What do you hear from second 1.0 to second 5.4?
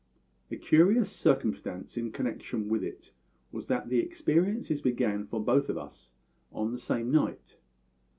circumstance in connection with it was that the experiences began for